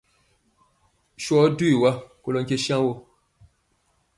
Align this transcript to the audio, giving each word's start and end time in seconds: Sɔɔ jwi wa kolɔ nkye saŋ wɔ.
Sɔɔ 1.23 1.43
jwi 1.57 1.69
wa 1.81 1.91
kolɔ 2.23 2.39
nkye 2.43 2.57
saŋ 2.65 2.81
wɔ. 2.85 2.93